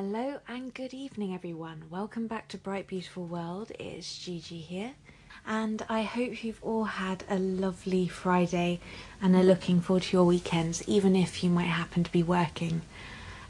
[0.00, 1.82] Hello and good evening, everyone.
[1.90, 3.72] Welcome back to Bright Beautiful World.
[3.80, 4.92] It's Gigi here,
[5.44, 8.78] and I hope you've all had a lovely Friday
[9.20, 12.82] and are looking forward to your weekends, even if you might happen to be working.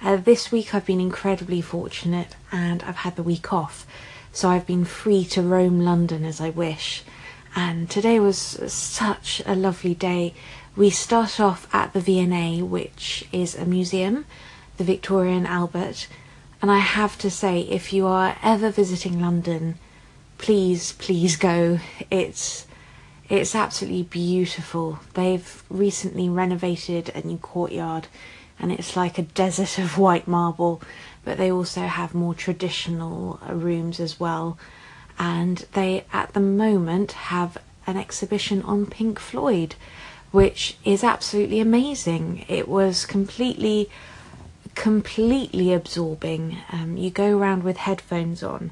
[0.01, 3.87] Uh, this week I've been incredibly fortunate and I've had the week off,
[4.33, 7.03] so I've been free to roam London as I wish.
[7.55, 10.33] And today was such a lovely day.
[10.75, 14.25] We start off at the V&A, which is a museum,
[14.79, 16.09] the Victoria and Albert.
[16.61, 19.79] And I have to say, if you are ever visiting London,
[20.39, 21.79] please, please go.
[22.11, 22.67] It's
[23.29, 25.01] it's absolutely beautiful.
[25.13, 28.07] They've recently renovated a new courtyard
[28.59, 30.81] and it's like a desert of white marble,
[31.25, 34.59] but they also have more traditional uh, rooms as well.
[35.19, 39.75] And they, at the moment, have an exhibition on Pink Floyd,
[40.31, 42.45] which is absolutely amazing.
[42.49, 43.91] It was completely,
[44.79, 46.57] completely absorbing.
[46.71, 48.71] Um, you go around with headphones on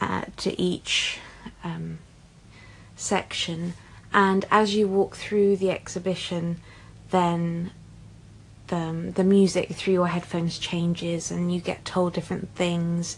[0.00, 1.20] uh, to each
[1.62, 1.98] um,
[2.96, 3.74] section,
[4.12, 6.60] and as you walk through the exhibition,
[7.10, 7.70] then
[8.66, 13.16] the, the music through your headphones changes and you get told different things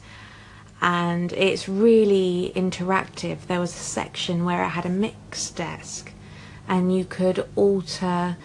[0.82, 3.46] and it's really interactive.
[3.46, 6.12] There was a section where I had a mix desk
[6.68, 8.36] and you could alter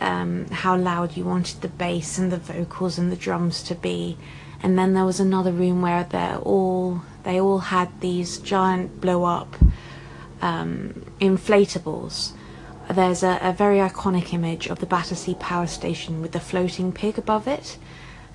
[0.00, 4.16] um, how loud you wanted the bass and the vocals and the drums to be.
[4.62, 9.24] And then there was another room where they all they all had these giant blow
[9.24, 9.56] up
[10.42, 12.32] um, inflatables
[12.90, 17.18] there's a, a, very iconic image of the Battersea Power Station with the floating pig
[17.18, 17.78] above it,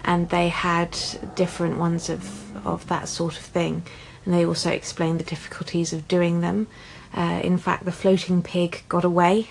[0.03, 0.97] and they had
[1.35, 3.83] different ones of, of that sort of thing,
[4.25, 6.67] and they also explained the difficulties of doing them.
[7.15, 9.49] Uh, in fact, the floating pig got away,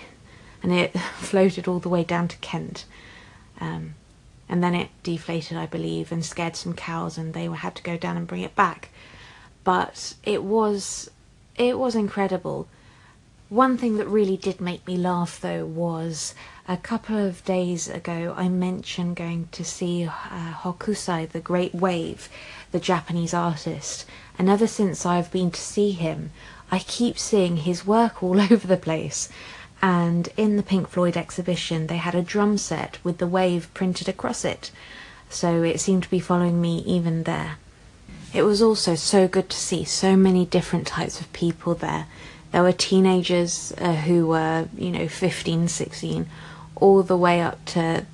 [0.61, 2.85] and it floated all the way down to Kent.
[3.59, 3.95] Um,
[4.47, 7.97] and then it deflated, I believe, and scared some cows, and they had to go
[7.97, 8.89] down and bring it back.
[9.63, 11.11] But it was,
[11.55, 12.67] it was incredible
[13.49, 16.35] one thing that really did make me laugh though was
[16.67, 22.29] a couple of days ago I mentioned going to see uh, Hokusai, the Great Wave,
[22.71, 24.05] the Japanese artist,
[24.37, 26.29] and ever since I've been to see him,
[26.71, 29.29] I keep seeing his work all over the place.
[29.81, 34.09] And in the Pink Floyd exhibition, they had a drum set with the wave printed
[34.09, 34.71] across it,
[35.29, 37.57] so it seemed to be following me even there.
[38.33, 42.07] It was also so good to see so many different types of people there
[42.51, 46.25] there were teenagers uh, who were, you know, 15, 16,
[46.75, 48.05] all the way up to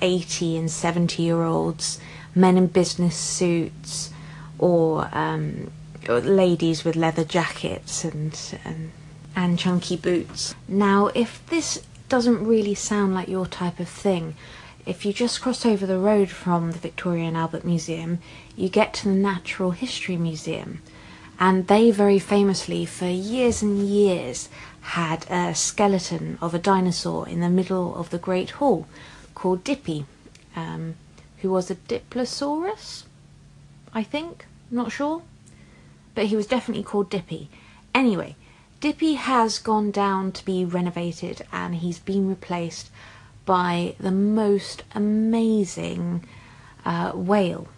[0.00, 2.00] 80 and 70 year olds,
[2.34, 4.10] men in business suits,
[4.58, 5.70] or, um,
[6.08, 8.92] or ladies with leather jackets and, and,
[9.34, 10.54] and chunky boots.
[10.68, 14.34] Now, if this doesn't really sound like your type of thing,
[14.84, 18.18] if you just cross over the road from the Victoria and Albert Museum,
[18.56, 20.82] you get to the Natural History Museum
[21.42, 24.48] and they very famously, for years and years,
[24.82, 28.86] had a skeleton of a dinosaur in the middle of the Great Hall
[29.34, 30.06] called Dippy,
[30.54, 30.94] um,
[31.38, 33.06] who was a Diplosaurus,
[33.92, 35.22] I think, not sure,
[36.14, 37.48] but he was definitely called Dippy.
[37.92, 38.36] Anyway,
[38.82, 42.90] Dippy has gone down to be renovated and he's been replaced
[43.44, 46.24] by the most amazing
[46.84, 47.68] uh, whale.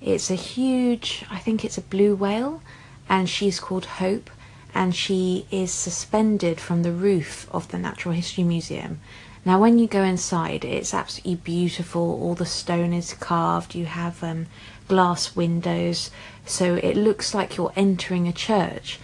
[0.00, 2.62] It's a huge, I think it's a blue whale,
[3.06, 4.30] and she's called Hope
[4.74, 9.00] and she is suspended from the roof of the Natural History Museum.
[9.44, 12.18] Now, when you go inside, it's absolutely beautiful.
[12.22, 13.74] All the stone is carved.
[13.74, 14.46] You have um,
[14.88, 16.10] glass windows,
[16.46, 18.98] so it looks like you're entering a church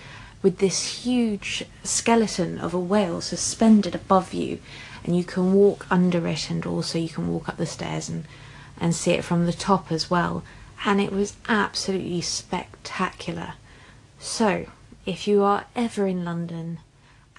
[0.46, 4.60] with this huge skeleton of a whale suspended above you,
[5.02, 8.24] and you can walk under it, and also you can walk up the stairs and
[8.78, 10.44] and see it from the top as well.
[10.84, 13.54] And it was absolutely spectacular.
[14.20, 14.66] So,
[15.04, 16.78] if you are ever in London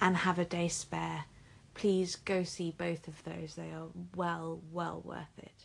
[0.02, 1.24] and have a day spare,
[1.72, 3.54] please go see both of those.
[3.54, 5.64] They are well, well worth it.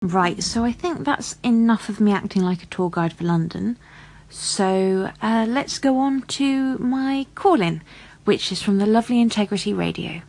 [0.00, 3.76] Right, so I think that's enough of me acting like a tour guide for London.
[4.28, 7.82] So uh, let's go on to my call in,
[8.24, 10.22] which is from the lovely Integrity Radio.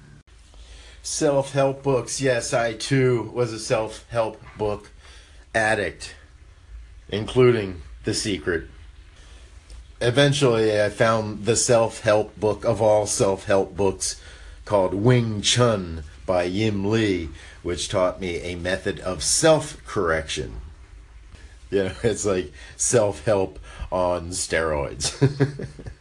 [1.02, 2.22] Self help books.
[2.22, 4.92] Yes, I too was a self help book
[5.56, 6.16] addict,
[7.10, 8.70] including The Secret
[10.02, 14.22] eventually I found the self help book of all self help books
[14.66, 17.30] called Wing Chun by Yim Lee,
[17.64, 20.62] which taught me a method of self correction.
[21.70, 23.60] You know, it's like self help
[23.92, 25.14] on steroids.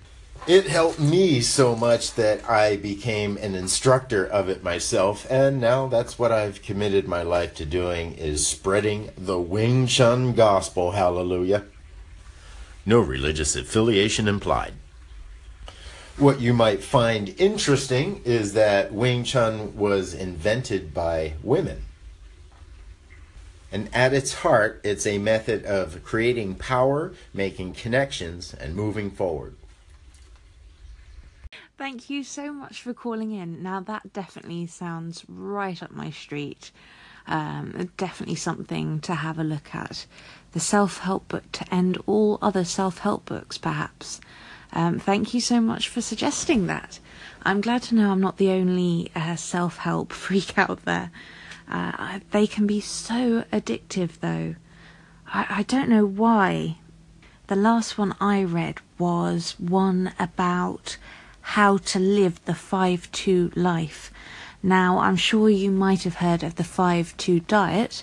[0.47, 5.89] It helped me so much that I became an instructor of it myself, and now
[5.89, 10.93] that's what I've committed my life to doing is spreading the Wing Chun gospel.
[10.93, 11.65] Hallelujah.
[12.85, 14.75] No religious affiliation implied.
[16.17, 21.83] What you might find interesting is that Wing Chun was invented by women.
[23.77, 29.55] And at its heart, it's a method of creating power, making connections, and moving forward.
[31.77, 33.63] Thank you so much for calling in.
[33.63, 36.71] Now, that definitely sounds right up my street.
[37.27, 40.07] Um, definitely something to have a look at.
[40.53, 44.23] The self help book to end all other self help books, perhaps.
[44.73, 46.99] Um, thank you so much for suggesting that.
[47.43, 51.11] I'm glad to know I'm not the only uh, self help freak out there.
[51.71, 54.55] Uh, they can be so addictive, though.
[55.27, 56.79] I, I don't know why.
[57.49, 60.97] The last one I read was one about
[61.41, 64.13] how to live the 5 2 life.
[64.63, 68.03] Now, I'm sure you might have heard of the 5 2 diet,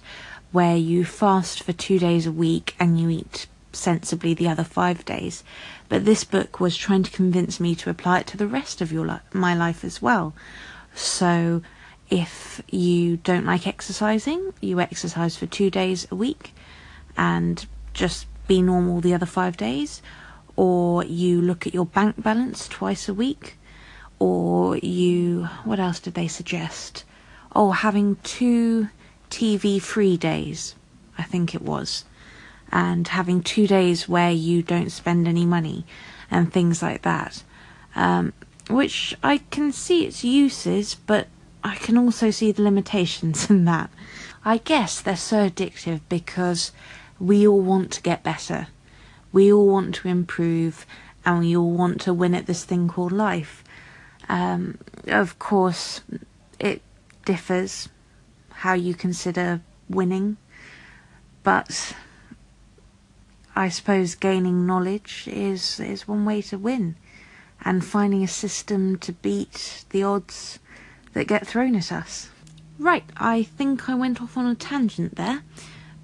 [0.53, 5.03] where you fast for two days a week and you eat sensibly the other five
[5.03, 5.43] days.
[5.89, 8.91] But this book was trying to convince me to apply it to the rest of
[8.91, 10.33] your li- my life as well.
[10.95, 11.61] So,
[12.13, 16.53] if you don't like exercising, you exercise for two days a week
[17.17, 20.01] and just be normal the other five days
[20.55, 23.57] or you look at your bank balance twice a week,
[24.19, 27.03] or you, what else did they suggest?
[27.55, 28.89] Oh, having two
[29.29, 30.75] TV free days,
[31.17, 32.05] I think it was,
[32.71, 35.85] and having two days where you don't spend any money
[36.29, 37.43] and things like that.
[37.95, 38.33] Um,
[38.69, 41.27] which I can see its uses, but
[41.63, 43.89] I can also see the limitations in that.
[44.45, 46.71] I guess they're so addictive because
[47.19, 48.67] we all want to get better
[49.33, 50.85] we all want to improve
[51.25, 53.63] and we all want to win at this thing called life.
[54.29, 54.77] Um,
[55.07, 56.01] of course,
[56.59, 56.81] it
[57.25, 57.89] differs
[58.49, 60.37] how you consider winning,
[61.41, 61.95] but
[63.55, 66.95] I suppose gaining knowledge is, is one way to win,
[67.65, 70.59] and finding a system to beat the odds
[71.13, 72.29] that get thrown at us.
[72.79, 75.43] Right, I think I went off on a tangent there,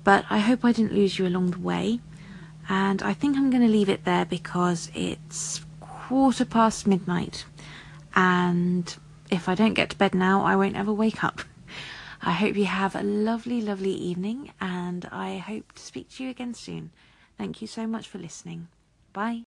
[0.03, 1.99] but I hope I didn't lose you along the way
[2.69, 7.45] and I think I'm going to leave it there because it's quarter past midnight
[8.15, 8.95] and
[9.31, 11.41] if I don't get to bed now I won't ever wake up.
[12.21, 16.29] I hope you have a lovely, lovely evening and I hope to speak to you
[16.29, 16.91] again soon.
[17.37, 18.67] Thank you so much for listening.
[19.13, 19.37] Bye.